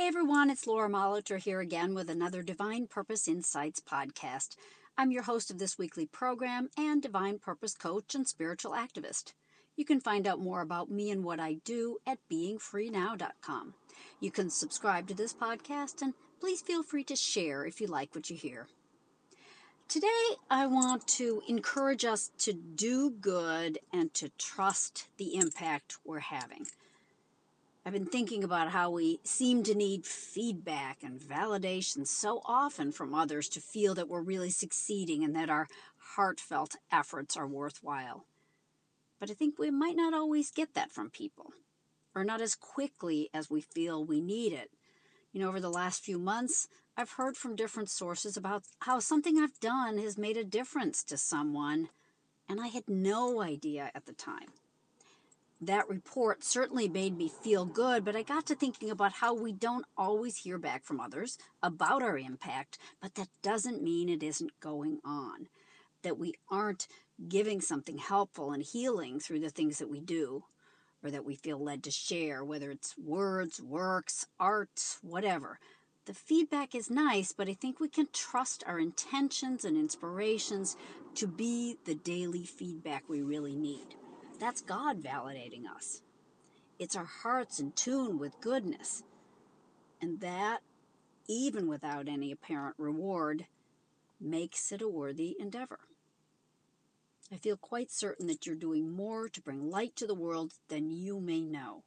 [0.00, 4.56] Hey everyone, it's Laura Molitor here again with another Divine Purpose Insights podcast.
[4.96, 9.34] I'm your host of this weekly program and Divine Purpose coach and spiritual activist.
[9.76, 13.74] You can find out more about me and what I do at beingfreenow.com.
[14.20, 18.14] You can subscribe to this podcast and please feel free to share if you like
[18.14, 18.68] what you hear.
[19.86, 20.06] Today,
[20.50, 26.64] I want to encourage us to do good and to trust the impact we're having.
[27.84, 33.14] I've been thinking about how we seem to need feedback and validation so often from
[33.14, 35.66] others to feel that we're really succeeding and that our
[36.14, 38.26] heartfelt efforts are worthwhile.
[39.18, 41.52] But I think we might not always get that from people,
[42.14, 44.70] or not as quickly as we feel we need it.
[45.32, 46.68] You know, over the last few months,
[46.98, 51.16] I've heard from different sources about how something I've done has made a difference to
[51.16, 51.88] someone,
[52.46, 54.52] and I had no idea at the time.
[55.62, 59.52] That report certainly made me feel good, but I got to thinking about how we
[59.52, 64.58] don't always hear back from others about our impact, but that doesn't mean it isn't
[64.60, 65.48] going on.
[66.02, 66.88] That we aren't
[67.28, 70.44] giving something helpful and healing through the things that we do,
[71.04, 75.58] or that we feel led to share, whether it's words, works, arts, whatever.
[76.06, 80.74] The feedback is nice, but I think we can trust our intentions and inspirations
[81.16, 83.94] to be the daily feedback we really need.
[84.40, 86.00] That's God validating us.
[86.78, 89.02] It's our hearts in tune with goodness.
[90.00, 90.60] And that,
[91.28, 93.46] even without any apparent reward,
[94.18, 95.80] makes it a worthy endeavor.
[97.30, 100.90] I feel quite certain that you're doing more to bring light to the world than
[100.90, 101.84] you may know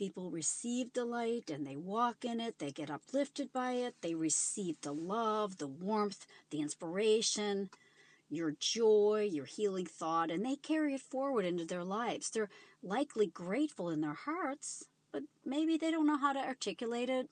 [0.00, 4.14] people receive the light and they walk in it, they get uplifted by it, they
[4.14, 7.68] receive the love, the warmth, the inspiration,
[8.30, 12.30] your joy, your healing thought, and they carry it forward into their lives.
[12.30, 12.48] They're
[12.82, 17.30] likely grateful in their hearts, but maybe they don't know how to articulate it,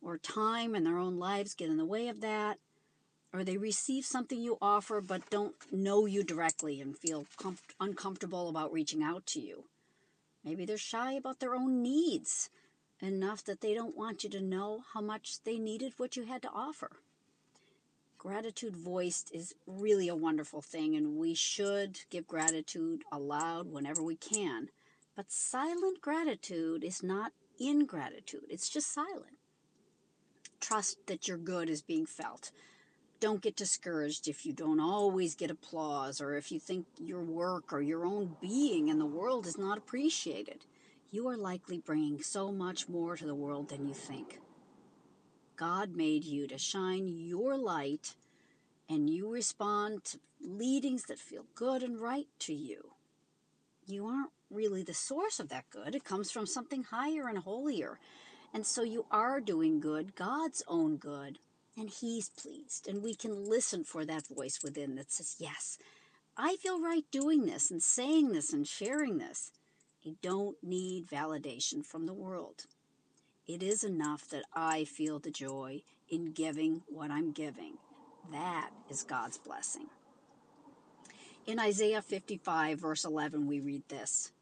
[0.00, 2.58] or time and their own lives get in the way of that.
[3.32, 8.48] Or they receive something you offer but don't know you directly and feel com- uncomfortable
[8.48, 9.64] about reaching out to you.
[10.44, 12.48] Maybe they're shy about their own needs
[13.02, 16.42] enough that they don't want you to know how much they needed what you had
[16.42, 16.90] to offer.
[18.18, 24.16] Gratitude voiced is really a wonderful thing, and we should give gratitude aloud whenever we
[24.16, 24.68] can.
[25.16, 29.38] But silent gratitude is not ingratitude, it's just silent.
[30.60, 32.50] Trust that your good is being felt
[33.20, 37.72] don't get discouraged if you don't always get applause or if you think your work
[37.72, 40.64] or your own being in the world is not appreciated.
[41.10, 44.38] You are likely bringing so much more to the world than you think.
[45.58, 48.14] God made you to shine your light,
[48.88, 52.92] and you respond to leadings that feel good and right to you.
[53.86, 57.98] You aren't really the source of that good, it comes from something higher and holier.
[58.54, 61.38] And so you are doing good, God's own good
[61.78, 62.88] and He's pleased.
[62.88, 65.78] And we can listen for that voice within that says, Yes,
[66.36, 69.52] I feel right doing this and saying this and sharing this.
[70.06, 72.64] I don't need validation from the world.
[73.48, 77.78] It is enough that I feel the joy in giving what I'm giving.
[78.30, 79.86] That is God's blessing.
[81.46, 84.32] In Isaiah 55, verse 11, we read this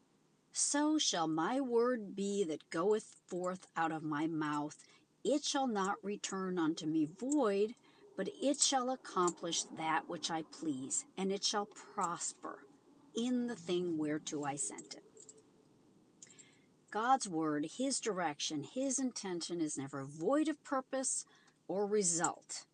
[0.51, 4.83] So shall my word be that goeth forth out of my mouth
[5.23, 7.75] it shall not return unto me void,
[8.15, 12.59] but it shall accomplish that which I please, and it shall prosper
[13.13, 15.06] in the thing whereto I sent it.
[16.97, 21.25] God's word, His direction, His intention is never void of purpose
[21.67, 22.65] or result.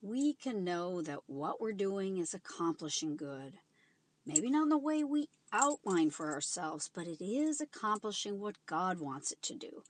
[0.00, 3.54] We can know that what we're doing is accomplishing good.
[4.24, 9.00] Maybe not in the way we outline for ourselves, but it is accomplishing what God
[9.00, 9.82] wants it to do.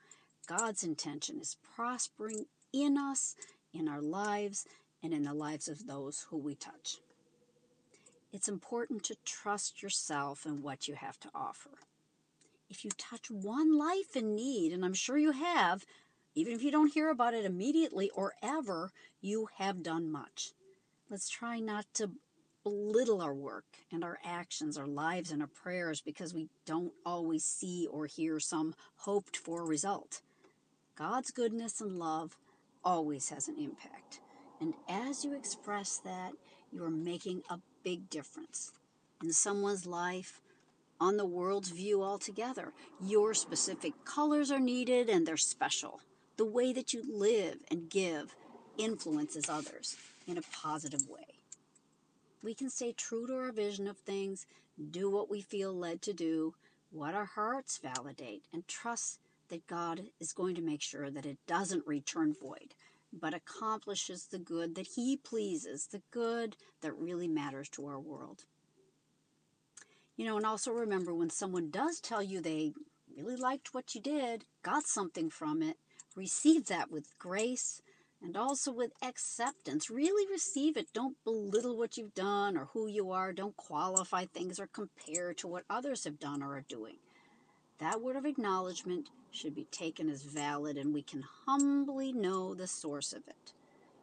[0.47, 3.37] God's intention is prospering in us,
[3.75, 4.65] in our lives,
[5.03, 7.01] and in the lives of those who we touch.
[8.33, 11.73] It's important to trust yourself and what you have to offer.
[12.73, 15.85] If you touch one life in need, and I'm sure you have,
[16.35, 20.53] even if you don't hear about it immediately or ever, you have done much.
[21.11, 22.13] Let's try not to
[22.65, 27.45] belittle our work and our actions, our lives, and our prayers because we don't always
[27.45, 30.23] see or hear some hoped for result.
[30.97, 32.39] God's goodness and love
[32.83, 34.21] always has an impact.
[34.63, 36.33] And as you express that,
[36.73, 38.73] you are making a big difference
[39.23, 40.41] in someone's life,
[41.03, 42.73] on the world's view altogether.
[43.05, 46.01] Your specific colors are needed and they're special.
[46.37, 48.37] The way that you live and give
[48.79, 49.97] influences others
[50.29, 51.41] in a positive way.
[52.41, 54.47] We can stay true to our vision of things,
[54.93, 56.55] do what we feel led to do,
[56.93, 59.19] what our hearts validate, and trust
[59.49, 62.75] that God is going to make sure that it doesn't return void,
[63.13, 68.45] but accomplishes the good that He pleases, the good that really matters to our world.
[70.17, 72.73] You know, and also remember when someone does tell you they
[73.17, 75.77] really liked what you did, got something from it,
[76.15, 77.81] receive that with grace
[78.23, 79.91] and also with acceptance.
[79.91, 80.93] Really receive it.
[80.93, 83.33] Don't belittle what you've done or who you are.
[83.33, 86.97] Don't qualify things or compare to what others have done or are doing.
[87.79, 92.67] That word of acknowledgement should be taken as valid, and we can humbly know the
[92.67, 93.53] source of it.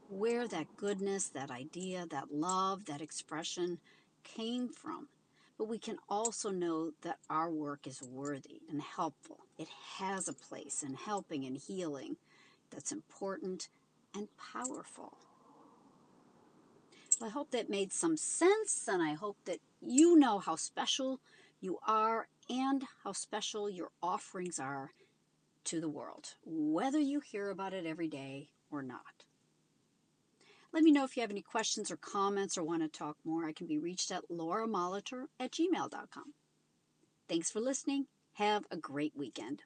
[0.10, 3.78] Where that goodness, that idea, that love, that expression
[4.24, 5.08] came from.
[5.60, 9.40] But we can also know that our work is worthy and helpful.
[9.58, 9.68] It
[9.98, 12.16] has a place in helping and healing
[12.72, 13.68] that's important
[14.16, 15.18] and powerful.
[17.20, 21.20] Well, I hope that made some sense, and I hope that you know how special
[21.60, 24.92] you are and how special your offerings are
[25.66, 29.26] to the world, whether you hear about it every day or not.
[30.72, 33.46] Let me know if you have any questions or comments or want to talk more.
[33.46, 36.34] I can be reached at lauramolitor at gmail.com.
[37.28, 38.06] Thanks for listening.
[38.34, 39.64] Have a great weekend.